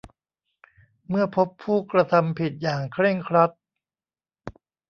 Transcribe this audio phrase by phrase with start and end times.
[1.07, 3.51] เมื่อพบผู้กระทำผิดอย่างเคร่งครัด